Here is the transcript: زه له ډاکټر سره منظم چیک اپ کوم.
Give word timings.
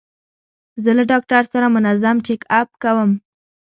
زه 0.83 0.91
له 0.97 1.03
ډاکټر 1.11 1.43
سره 1.53 1.65
منظم 1.75 2.15
چیک 2.25 2.41
اپ 2.59 2.69
کوم. 2.83 3.09